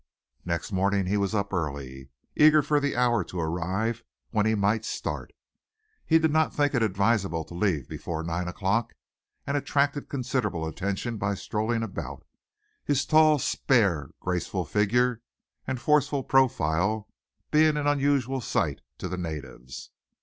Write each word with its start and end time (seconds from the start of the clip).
Next 0.43 0.71
morning 0.71 1.05
he 1.05 1.15
was 1.15 1.35
up 1.35 1.53
early, 1.53 2.09
eager 2.35 2.63
for 2.63 2.79
the 2.79 2.95
hour 2.95 3.23
to 3.25 3.39
arrive 3.39 4.03
when 4.31 4.47
he 4.47 4.55
might 4.55 4.83
start. 4.83 5.31
He 6.03 6.17
did 6.17 6.31
not 6.31 6.51
think 6.51 6.73
it 6.73 6.81
advisable 6.81 7.43
to 7.43 7.53
leave 7.53 7.87
before 7.87 8.23
nine 8.23 8.47
o'clock, 8.47 8.95
and 9.45 9.55
attracted 9.55 10.09
considerable 10.09 10.65
attention 10.65 11.17
by 11.17 11.35
strolling 11.35 11.83
about, 11.83 12.25
his 12.83 13.05
tall, 13.05 13.37
spare, 13.37 14.09
graceful 14.19 14.65
figure 14.65 15.21
and 15.67 15.79
forceful 15.79 16.23
profile 16.23 17.07
being 17.51 17.77
an 17.77 17.85
unusual 17.85 18.41
sight 18.41 18.81
to 18.97 19.07
the 19.07 19.17
natives. 19.19 19.91